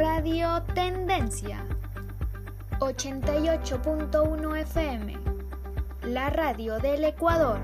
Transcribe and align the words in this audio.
Radio 0.00 0.62
Tendencia 0.74 1.62
88.1 2.78 4.56
FM, 4.60 5.18
la 6.04 6.30
radio 6.30 6.78
del 6.78 7.04
Ecuador. 7.04 7.60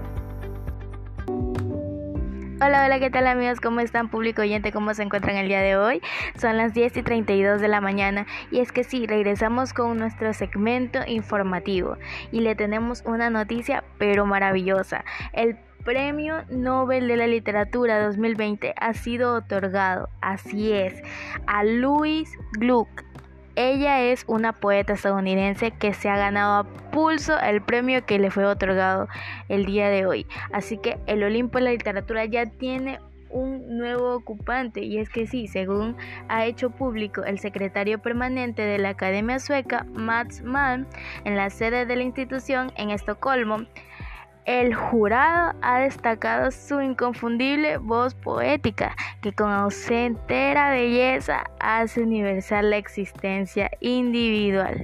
Hola, 2.60 2.84
hola, 2.84 3.00
¿qué 3.00 3.08
tal 3.08 3.26
amigos? 3.26 3.60
¿Cómo 3.62 3.80
están 3.80 4.10
público 4.10 4.42
oyente? 4.42 4.70
¿Cómo 4.70 4.92
se 4.92 5.02
encuentran 5.02 5.36
el 5.36 5.48
día 5.48 5.62
de 5.62 5.76
hoy? 5.76 6.02
Son 6.38 6.58
las 6.58 6.74
10 6.74 6.98
y 6.98 7.02
32 7.02 7.62
de 7.62 7.68
la 7.68 7.80
mañana 7.80 8.26
y 8.50 8.60
es 8.60 8.70
que 8.70 8.84
sí, 8.84 9.06
regresamos 9.06 9.72
con 9.72 9.96
nuestro 9.96 10.34
segmento 10.34 11.00
informativo 11.06 11.96
y 12.32 12.40
le 12.40 12.54
tenemos 12.54 13.02
una 13.06 13.30
noticia 13.30 13.82
pero 13.96 14.26
maravillosa. 14.26 15.06
El 15.32 15.56
Premio 15.86 16.42
Nobel 16.50 17.06
de 17.06 17.16
la 17.16 17.28
Literatura 17.28 18.04
2020 18.04 18.74
ha 18.76 18.92
sido 18.92 19.34
otorgado, 19.34 20.08
así 20.20 20.72
es, 20.72 21.00
a 21.46 21.62
Louise 21.62 22.36
Gluck. 22.58 22.88
Ella 23.54 24.02
es 24.02 24.24
una 24.26 24.52
poeta 24.52 24.94
estadounidense 24.94 25.70
que 25.70 25.94
se 25.94 26.08
ha 26.08 26.16
ganado 26.16 26.54
a 26.54 26.64
pulso 26.90 27.38
el 27.38 27.62
premio 27.62 28.04
que 28.04 28.18
le 28.18 28.32
fue 28.32 28.46
otorgado 28.46 29.06
el 29.48 29.64
día 29.64 29.88
de 29.88 30.06
hoy. 30.06 30.26
Así 30.52 30.76
que 30.76 30.98
el 31.06 31.22
Olimpo 31.22 31.58
de 31.58 31.64
la 31.64 31.70
Literatura 31.70 32.24
ya 32.24 32.46
tiene 32.46 32.98
un 33.30 33.78
nuevo 33.78 34.12
ocupante 34.16 34.82
y 34.82 34.98
es 34.98 35.08
que 35.08 35.28
sí, 35.28 35.46
según 35.46 35.96
ha 36.28 36.46
hecho 36.46 36.70
público 36.70 37.22
el 37.22 37.38
secretario 37.38 38.00
permanente 38.00 38.62
de 38.62 38.78
la 38.78 38.88
Academia 38.88 39.38
Sueca, 39.38 39.86
Mats 39.92 40.42
Malm, 40.42 40.86
en 41.24 41.36
la 41.36 41.48
sede 41.50 41.86
de 41.86 41.94
la 41.94 42.02
institución 42.02 42.72
en 42.76 42.90
Estocolmo, 42.90 43.66
el 44.46 44.74
jurado 44.74 45.58
ha 45.60 45.80
destacado 45.80 46.50
su 46.50 46.80
inconfundible 46.80 47.78
voz 47.78 48.14
poética, 48.14 48.94
que 49.20 49.32
con 49.32 49.50
ausentera 49.50 50.70
belleza 50.70 51.44
hace 51.58 52.00
universal 52.00 52.70
la 52.70 52.76
existencia 52.76 53.70
individual. 53.80 54.80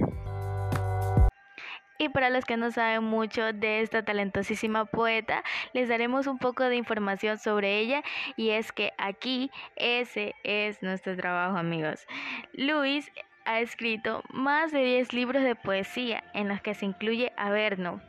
Y 1.97 2.09
para 2.09 2.29
los 2.29 2.43
que 2.43 2.57
no 2.57 2.69
saben 2.71 3.05
mucho 3.05 3.53
de 3.53 3.79
esta 3.79 4.03
talentosísima 4.03 4.83
poeta, 4.83 5.41
les 5.71 5.87
daremos 5.87 6.27
un 6.27 6.37
poco 6.37 6.65
de 6.65 6.75
información 6.75 7.37
sobre 7.37 7.79
ella 7.79 8.03
y 8.35 8.49
es 8.49 8.73
que 8.73 8.91
aquí 8.97 9.49
ese 9.77 10.35
es 10.43 10.83
nuestro 10.83 11.15
trabajo 11.15 11.57
amigos. 11.57 12.05
Luis 12.51 13.09
ha 13.45 13.59
escrito 13.61 14.23
más 14.29 14.71
de 14.71 14.83
10 14.83 15.13
libros 15.13 15.43
de 15.43 15.55
poesía 15.55 16.23
en 16.33 16.47
los 16.47 16.61
que 16.61 16.73
se 16.73 16.85
incluye 16.85 17.31
Averno, 17.37 18.01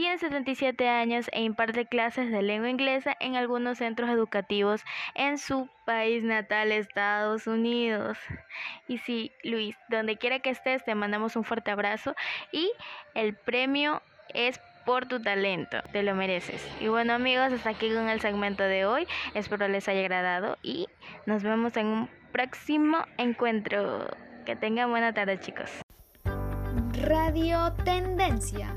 tiene 0.00 0.16
77 0.16 0.88
años 0.88 1.28
e 1.30 1.42
imparte 1.42 1.84
clases 1.84 2.30
de 2.30 2.40
lengua 2.40 2.70
inglesa 2.70 3.14
en 3.20 3.36
algunos 3.36 3.76
centros 3.76 4.08
educativos 4.08 4.82
en 5.14 5.36
su 5.36 5.68
país 5.84 6.24
natal, 6.24 6.72
Estados 6.72 7.46
Unidos. 7.46 8.16
Y 8.88 8.96
sí, 8.96 9.30
Luis, 9.44 9.76
donde 9.90 10.16
quiera 10.16 10.38
que 10.38 10.48
estés, 10.48 10.82
te 10.86 10.94
mandamos 10.94 11.36
un 11.36 11.44
fuerte 11.44 11.70
abrazo 11.70 12.14
y 12.50 12.72
el 13.12 13.34
premio 13.34 14.00
es 14.32 14.58
por 14.86 15.04
tu 15.04 15.20
talento, 15.20 15.82
te 15.92 16.02
lo 16.02 16.14
mereces. 16.14 16.66
Y 16.80 16.88
bueno 16.88 17.12
amigos, 17.12 17.52
hasta 17.52 17.68
aquí 17.68 17.92
con 17.92 18.08
el 18.08 18.22
segmento 18.22 18.62
de 18.62 18.86
hoy, 18.86 19.06
espero 19.34 19.68
les 19.68 19.86
haya 19.86 20.00
agradado 20.00 20.56
y 20.62 20.88
nos 21.26 21.42
vemos 21.42 21.76
en 21.76 21.86
un 21.86 22.10
próximo 22.32 23.04
encuentro. 23.18 24.08
Que 24.46 24.56
tengan 24.56 24.88
buena 24.88 25.12
tarde 25.12 25.38
chicos. 25.38 25.70
Radio 27.02 27.74
Tendencia 27.84 28.74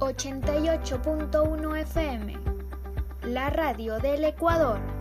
88.1 0.00 1.76
FM, 1.82 2.38
la 3.24 3.50
radio 3.50 3.98
del 3.98 4.24
Ecuador. 4.24 4.99